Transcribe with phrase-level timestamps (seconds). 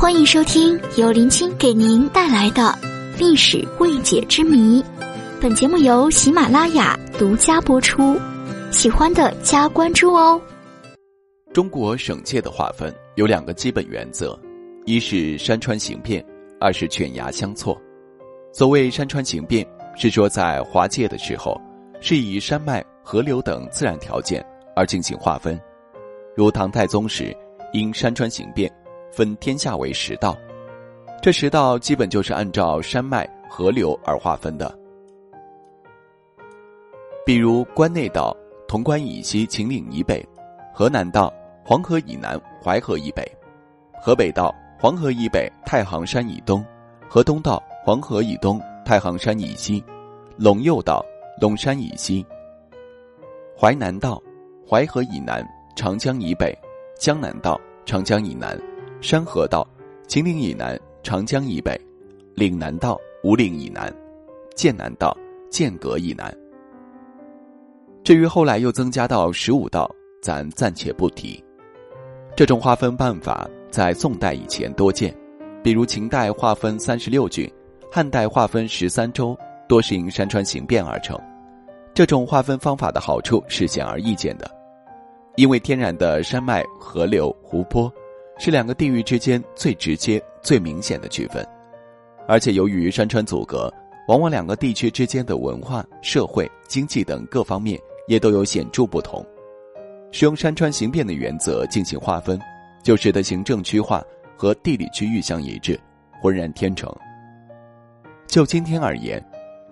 [0.00, 2.74] 欢迎收听由林青给您带来的
[3.18, 4.82] 历史未解之谜。
[5.42, 8.18] 本节目由喜马拉雅独家播出，
[8.70, 10.40] 喜欢的加关注哦。
[11.52, 14.40] 中国省界的划分有两个基本原则：
[14.86, 16.24] 一是山川形变，
[16.58, 17.78] 二是犬牙相错。
[18.54, 21.60] 所谓山川形变，是说在划界的时候，
[22.00, 24.42] 是以山脉、河流等自然条件
[24.74, 25.60] 而进行划分。
[26.34, 27.36] 如唐太宗时，
[27.74, 28.72] 因山川形变，
[29.10, 30.36] 分天下为十道，
[31.20, 34.72] 这十道基本就是按照山脉、河流而划分的。
[37.26, 38.36] 比如关内道，
[38.66, 40.24] 潼关以西，秦岭以北；
[40.72, 41.32] 河南道，
[41.64, 43.22] 黄河以南，淮河以北；
[44.00, 46.64] 河北道，黄河以北，太行山以东；
[47.08, 49.82] 河东道，黄河以东，太行山以西；
[50.38, 51.04] 陇右道，
[51.40, 52.24] 陇山以西；
[53.56, 54.20] 淮南道，
[54.68, 56.52] 淮河以南，长江以北；
[56.98, 58.58] 江南道，长江以南，
[59.00, 59.66] 山河道，
[60.06, 61.72] 秦岭以南，长江以北；
[62.34, 63.90] 岭南道，五岭以南；
[64.54, 65.16] 剑南道，
[65.48, 66.30] 剑阁以南。
[68.04, 71.42] 至于后来又增加到十五道，咱暂且不提。
[72.36, 75.16] 这种划分办法在宋代以前多见，
[75.62, 77.50] 比如秦代划分三十六郡，
[77.90, 79.34] 汉代划分十三州，
[79.66, 81.18] 多是因山川形变而成。
[81.94, 84.50] 这种划分方法的好处是显而易见的，
[85.36, 87.90] 因为天然的山脉、河流、湖泊，
[88.40, 91.46] 是两个地域之间最直接、最明显的区分，
[92.26, 93.72] 而且由于山川阻隔，
[94.08, 97.78] 往往两个地区之间的文化、社会、经济等各方面。
[98.08, 99.24] 也都有显著不同，
[100.10, 102.36] 使用山川形变的原则进行划分，
[102.82, 104.02] 就使得行政区划
[104.36, 105.78] 和地理区域相一致，
[106.20, 106.92] 浑然天成。
[108.26, 109.24] 就今天而言，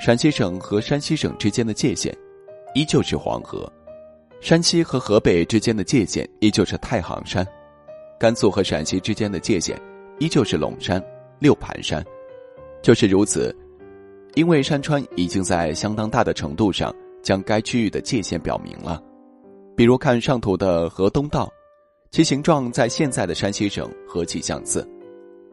[0.00, 2.16] 陕西省和山西省之间的界限，
[2.72, 3.68] 依旧是黄河；
[4.40, 7.44] 山西和河北之间的界限依旧是太行山；
[8.20, 9.76] 甘肃和陕西之间的界限，
[10.20, 11.02] 依旧是陇山、
[11.40, 12.04] 六盘山。
[12.82, 13.52] 就是如此，
[14.34, 16.94] 因为山川已经在相当大的程度上。
[17.22, 18.98] 将该区域的界限表明了，
[19.76, 21.52] 比如看上图的河东道，
[22.10, 24.88] 其形状在现在的山西省何其相似。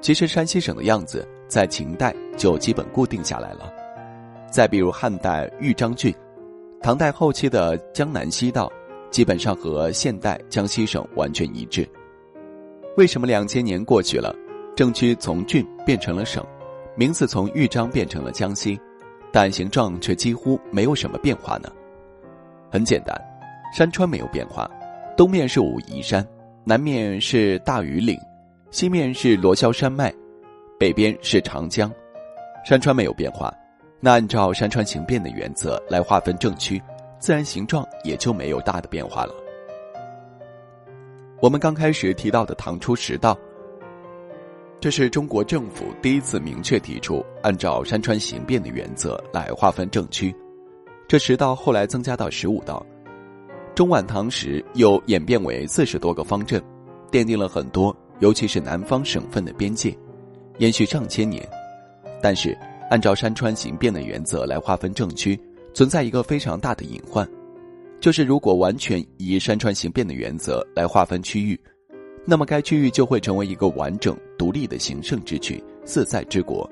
[0.00, 3.70] 其实山西省的样子在秦代就基本固定下来了。
[4.50, 6.14] 再比如汉代豫章郡，
[6.82, 8.72] 唐代后期的江南西道，
[9.10, 11.86] 基本上和现代江西省完全一致。
[12.96, 14.34] 为什么两千年过去了，
[14.76, 16.44] 政区从郡变成了省，
[16.96, 18.78] 名字从豫章变成了江西？
[19.32, 21.70] 但形状却几乎没有什么变化呢。
[22.68, 23.16] 很简单，
[23.72, 24.68] 山川没有变化，
[25.16, 26.26] 东面是武夷山，
[26.64, 28.18] 南面是大庾岭，
[28.72, 30.12] 西面是罗霄山脉，
[30.78, 31.90] 北边是长江，
[32.64, 33.54] 山川没有变化。
[34.00, 36.82] 那按照山川形变的原则来划分政区，
[37.20, 39.34] 自然形状也就没有大的变化了。
[41.42, 43.36] 我们刚开始提到的唐初十道。
[44.78, 50.34] 这是中国政府第一次明确提出按照山川形变的原则来划分政区，
[51.08, 52.84] 这十道后来增加到十五道，
[53.74, 56.62] 中晚唐时又演变为四十多个方阵，
[57.10, 59.96] 奠定了很多，尤其是南方省份的边界，
[60.58, 61.46] 延续上千年。
[62.22, 62.56] 但是，
[62.90, 65.38] 按照山川形变的原则来划分政区，
[65.72, 67.26] 存在一个非常大的隐患，
[68.00, 71.58] 就是如果完全以山川形变的原则来划分区域。
[72.24, 76.68] 那么该区域就会成为一个完整独立的行胜之区、自在之国。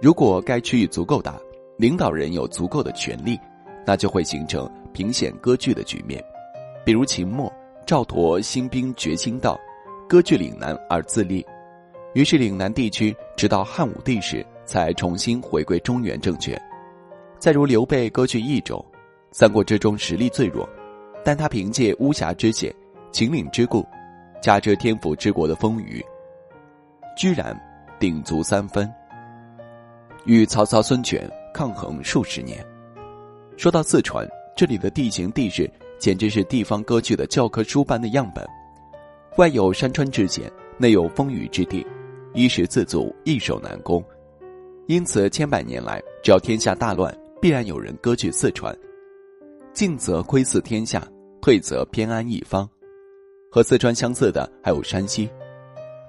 [0.00, 1.38] 如果该区域足够大，
[1.76, 3.38] 领导人有足够的权力，
[3.86, 6.22] 那就会形成平险割据的局面。
[6.84, 7.52] 比如秦末，
[7.84, 9.58] 赵佗兴兵决心道，
[10.08, 11.44] 割据岭南而自立，
[12.14, 16.60] 于是岭南地区直到汉武帝时才重新回归中原政权。
[17.38, 18.84] 再如刘备割据益州，
[19.30, 20.68] 三国之中实力最弱，
[21.24, 22.74] 但他凭借巫峡之险、
[23.12, 23.86] 秦岭之固。
[24.42, 26.04] 加之天府之国的风雨，
[27.16, 27.58] 居然
[27.98, 28.88] 鼎足三分，
[30.24, 32.64] 与曹操、孙权抗衡数十年。
[33.56, 38.46] 说到四川，这里的地形地势简直是地方割据的教科书般的样本，
[39.36, 40.48] 外有山川之险，
[40.78, 41.84] 内有风雨之地，
[42.32, 44.04] 衣食自足，易守难攻。
[44.86, 48.76] 因此，千百年来，只要天下大乱，必然有人割据四川，
[49.76, 51.06] 进则窥伺天下，
[51.42, 52.66] 退则偏安一方。
[53.50, 55.28] 和四川相似的还有山西，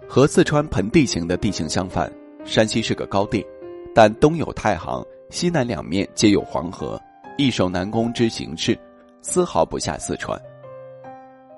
[0.08, 2.10] 和四川盆地型的地形相反，
[2.46, 3.46] 山西是个高地，
[3.94, 6.98] 但东有太行，西南两面皆有黄河，
[7.38, 8.80] 易守难攻之形势，
[9.22, 10.42] 丝毫不下四川。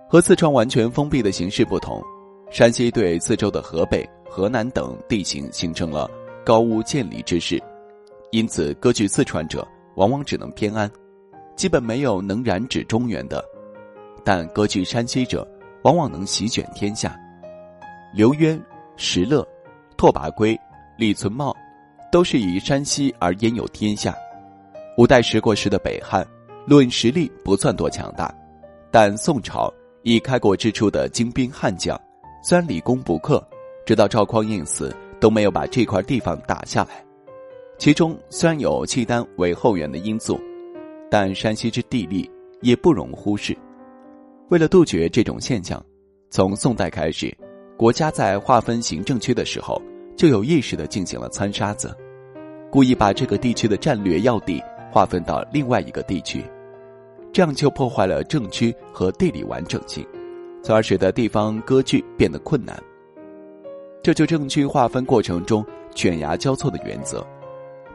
[0.10, 2.04] 和四川完全封闭的形势不同，
[2.50, 6.10] 山西对四周的河北、河南等地形形成了
[6.44, 7.62] 高屋建瓴之势，
[8.32, 9.64] 因此割据四川者
[9.96, 10.92] 往往只能偏安，
[11.60, 13.44] 基本没有能染指中原的，
[14.24, 15.46] 但割据山西者。
[15.84, 17.18] 往往能席卷天下。
[18.14, 18.58] 刘渊
[18.98, 19.48] 《石勒、
[19.98, 20.60] 拓跋圭、
[20.98, 21.56] 李存茂，
[22.12, 24.14] 都是以山西而焉有天下。
[24.98, 26.26] 五代十国时的北汉，
[26.66, 28.34] 论实力不算多强大，
[28.92, 29.74] 但宋朝
[30.04, 32.00] 以开国之初的精兵悍将，
[32.44, 33.42] 虽然立功不克，
[33.86, 37.04] 直到赵匡胤死都没有把这块地方打下来。
[37.78, 40.38] 其中虽然有契丹为后援的因素，
[41.10, 42.30] 但山西之地利
[42.62, 43.58] 也不容忽视。
[44.50, 45.84] 为了杜绝这种现象，
[46.30, 47.36] 从宋代开始，
[47.78, 49.82] 国家在划分行政区的时候
[50.16, 51.96] 就有意识的进行了掺沙子，
[52.72, 54.62] 故意把这个地区的战略要地。
[54.92, 56.44] 划分到另外一个地区，
[57.32, 60.04] 这样就破坏了政区和地理完整性，
[60.64, 62.76] 从而使得地方割据变得困难。
[64.02, 65.64] 这就政区划分过程中
[65.94, 67.24] 犬牙交错的原则。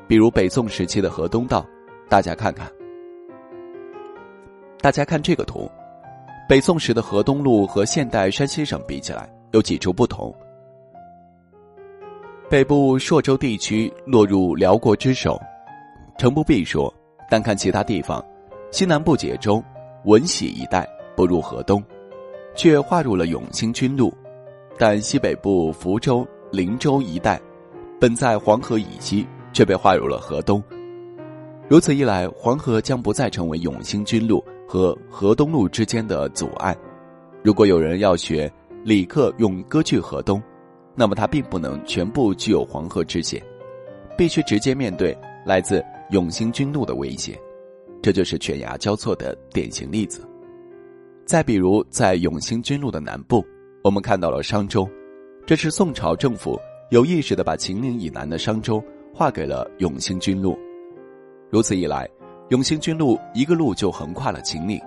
[0.06, 1.66] 比如北宋时期的河东道，
[2.08, 2.70] 大家看看，
[4.84, 5.66] 大家看这个图，
[6.46, 10.30] 北宋时的河东路和现代山西省比起来有几处不同。
[12.50, 15.40] 北部朔州地区落入辽国之手。
[16.18, 16.92] 诚不必说，
[17.30, 18.22] 单看其他地方，
[18.70, 19.64] 西南部解中、
[20.04, 20.86] 闻喜一带
[21.16, 21.82] 不入河东，
[22.54, 24.10] 却划入了永兴军路；
[24.78, 27.40] 但西北部福州、灵州一带，
[27.98, 30.62] 本在黄河以西，却被划入了河东。
[31.70, 34.44] 如此一来，黄河将不再成为永兴军路
[34.74, 36.76] 和河东路之间的阻碍。
[37.44, 40.42] 如果有人要学李克用割据河东，
[40.96, 43.40] 那么他并不能全部具有黄河之险，
[44.18, 45.16] 必须直接面对
[45.46, 45.80] 来自。
[46.10, 47.40] 永兴军路的威胁，
[48.02, 50.28] 这就是犬牙交错的典型例子。
[51.24, 53.44] 再比如，在永兴军路的南部，
[53.84, 54.86] 我们看到了商州，
[55.46, 56.60] 这是宋朝政府
[56.90, 58.82] 有意识的把秦岭以南的商州
[59.14, 60.58] 划给了永兴军路。
[61.48, 62.08] 如此一来，
[62.48, 64.80] 永兴军路一个路就横跨了秦岭，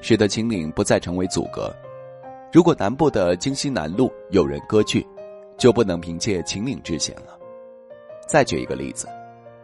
[0.00, 1.74] 使得秦岭不再成为阻隔。
[2.52, 5.06] 如果南部的京西南路有人割据，
[5.56, 7.38] 就不能凭借秦岭之险了。
[8.26, 9.08] 再举一个例子。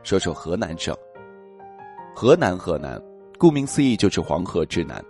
[0.02, 0.94] 说说河南省。
[2.14, 3.00] 河南，河南，
[3.38, 5.02] 顾名思义就是黄河之南。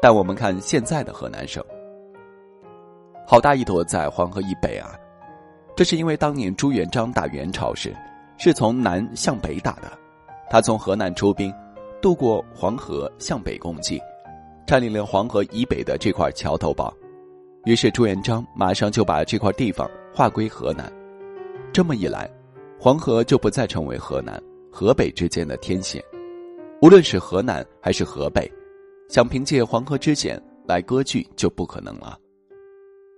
[0.00, 1.64] 但我们看现在的河南省，
[3.26, 4.94] 好大一坨在黄河以北啊！
[5.74, 7.92] 这是因为当年朱元璋打元朝时，
[8.38, 9.90] 是从南向北打的。
[10.48, 11.52] 他从河南出兵，
[12.00, 14.00] 渡过黄河向北攻击，
[14.66, 16.94] 占领了黄河以北的这块桥头堡。
[17.64, 20.92] 于是朱元璋马上就把这块地方划归河南。
[21.72, 22.30] 这么一来。
[22.78, 24.38] 黄河就不再成为河南、
[24.70, 26.04] 河北之间的天险，
[26.82, 28.46] 无论是河南还是河北，
[29.08, 32.18] 想凭借黄河之险来割据就不可能了。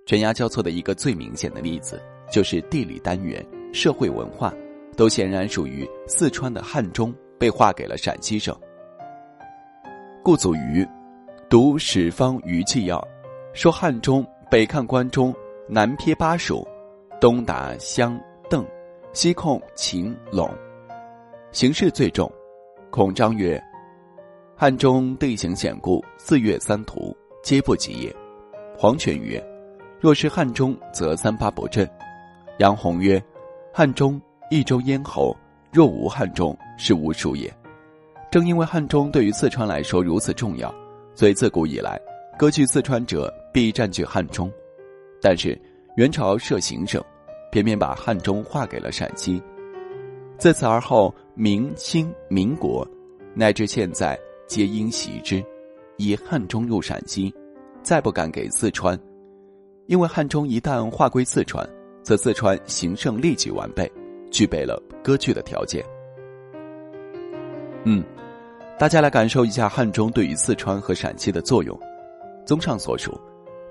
[0.05, 4.53] 犬牙交错的一个最明显的例子，就是地理单元、社会文化，
[4.95, 8.57] 都显然属于四川的汉中被划给了陕西省。
[10.21, 10.85] 顾祖禹
[11.49, 12.99] 读《史方虞纪要》，
[13.53, 15.33] 说汉中北看关中，
[15.67, 16.67] 南撇巴蜀，
[17.21, 18.19] 东打襄
[18.49, 18.65] 邓。
[19.11, 20.51] 西控秦陇，
[21.51, 22.31] 形势最重。
[22.91, 23.59] 孔章曰
[24.55, 28.15] ：“汉中地形险固，四岳三途，皆不及也。”
[28.77, 29.43] 黄权曰
[29.99, 31.89] ：“若是汉中，则三八不振。”
[32.59, 33.21] 杨洪曰
[33.73, 34.21] ：“汉中
[34.51, 35.35] 益州咽喉，
[35.71, 37.51] 若无汉中，是无数也。”
[38.31, 40.73] 正因为汉中对于四川来说如此重要，
[41.15, 41.99] 所以自古以来，
[42.37, 44.51] 割据四川者必占据汉中。
[45.21, 45.59] 但是
[45.95, 47.03] 元朝设行省。
[47.51, 49.41] 偏偏把汉中划给了陕西，
[50.37, 52.87] 自此而后，明清民国，
[53.33, 55.43] 乃至现在，皆因袭之，
[55.97, 57.33] 以汉中入陕西，
[57.81, 58.95] 再不敢给四川，
[59.87, 61.67] 因为汉中一旦划归四川，
[62.03, 63.91] 则四川行省立即完备，
[64.29, 65.83] 具备了割据的条件。
[67.83, 68.03] 嗯，
[68.79, 71.77] 大家来感受一下汉中对于四川和陕西的作用。
[72.45, 73.19] 综上所述。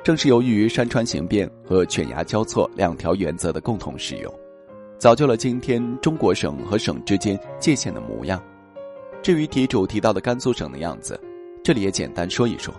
[0.05, 4.33] 正是由于山川形变和犬牙交错两条原则的共同使用，
[4.99, 8.41] 造就了今天中国省和省之间界限的模样。
[9.23, 11.19] 至于题主提到的甘肃省的样子，
[11.65, 12.73] 这里也简单说一说。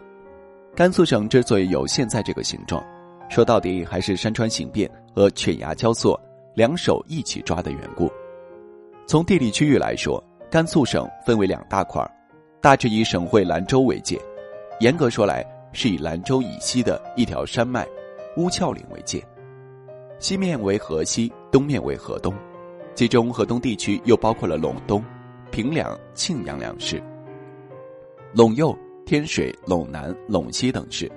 [0.76, 2.82] 甘肃省之所以有现在这个形状，
[3.30, 6.20] 说到底还是山川形变和犬牙交错
[6.56, 8.10] 两手一起抓的缘故。
[9.08, 12.10] 从地理区域来说，甘肃省分为两大块儿，
[12.62, 14.20] 大致以省会兰州为界。
[14.82, 17.88] 严格说来，是以兰州以西的一条山脉
[18.38, 19.24] 乌鞘岭为界，
[20.20, 22.34] 西面为河西，东面为河东，
[22.96, 25.04] 其中河东地区又包括了陇东、
[25.52, 27.02] 平凉、庆阳两市，
[28.34, 31.12] 陇右、天水、陇南、陇西等市，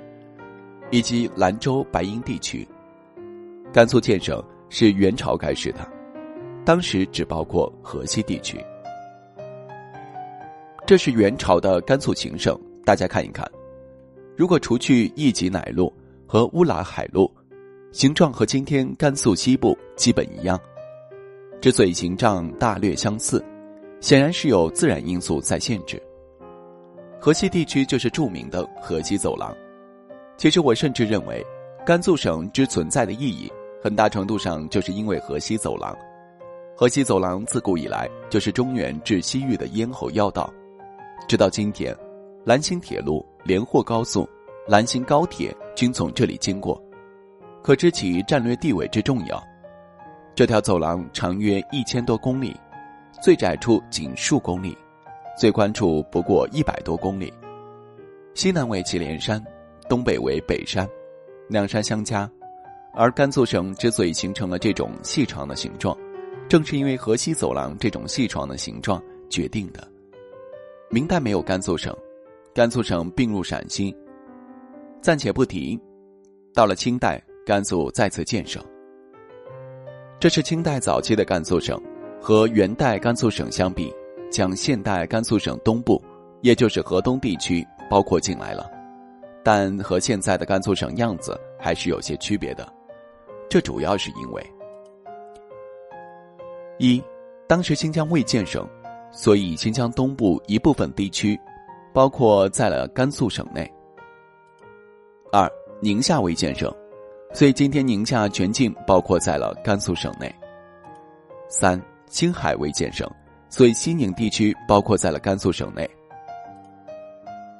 [0.91, 2.67] 以及兰州、白银地区。
[3.73, 5.89] 甘肃建省是元朝开始的，
[6.65, 8.65] 当时只包括河西地区。
[10.85, 13.49] 这是元朝的甘肃行省，大家看一看。
[14.37, 15.93] 如果除去义吉乃路
[16.27, 17.31] 和乌拉海路，
[17.93, 20.59] 形状和今天甘肃西部基本一样。
[21.61, 23.43] 之所以形状大略相似，
[24.01, 26.03] 显然是有自然因素在限制。
[27.21, 29.55] 河西地区就是著名的河西走廊。
[30.37, 31.47] 其实我甚至认为，
[31.87, 35.97] 甘肃省之存在的意义，很大程度上就是因为河西走廊。
[36.77, 40.53] 河西走廊自古以来就是中原至西域的咽喉要道，
[41.29, 41.97] 直到今天，
[42.45, 44.29] 兰新铁路、连霍高速、
[44.69, 46.83] 兰新高铁均从这里经过，
[47.63, 49.43] 可知其战略地位之重要。
[50.35, 52.55] 这条走廊长约一千多公里，
[53.23, 54.77] 最窄处仅数公里。
[55.35, 57.33] 最宽处不过一百多公里，
[58.35, 59.43] 西南为祁连山，
[59.89, 60.87] 东北为北山，
[61.49, 62.31] 两山相加。
[62.93, 65.97] 而甘肃省之所以形成了这种细长的形状，
[66.51, 69.89] 正是因为河西走廊这种细长的形状决定的。
[70.95, 71.97] 明代没有甘肃省，
[72.55, 73.97] 甘肃省并入陕西，
[75.01, 75.81] 暂且不提。
[76.53, 78.63] 到了清代，甘肃再次建省。
[80.21, 81.83] 这是清代早期的甘肃省，
[82.21, 83.91] 和元代甘肃省相比。
[84.31, 86.03] 将现代甘肃省东部，
[86.41, 88.71] 也就是河东地区包括进来了，
[89.43, 92.67] 但和现在的甘肃省样子还是有些区别的。
[93.51, 94.43] 这主要是因为：
[96.79, 97.03] 一，
[97.47, 98.67] 当时新疆未建省，
[99.13, 101.39] 所以新疆东部一部分地区
[101.93, 103.65] 包括在了甘肃省内；
[105.31, 105.49] 二，
[105.81, 106.75] 宁夏未建省，
[107.33, 110.29] 所以今天宁夏全境包括在了甘肃省内；
[111.49, 113.09] 三，青海未建省。
[113.55, 115.87] 所以西宁地区包括在了甘肃省内。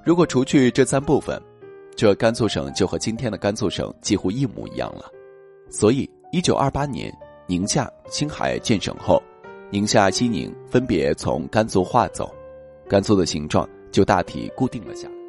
[0.03, 1.39] 如果除去这三部分，
[1.95, 5.05] 这甘肃省就和今天的甘肃省几乎一模一样了。
[5.69, 7.15] 所以，一九二八年
[7.47, 9.23] 宁夏、青海建省后，
[9.73, 12.31] 宁夏、西宁分别从甘肃划走，
[12.87, 15.22] 甘肃的形状就大体固定了下来。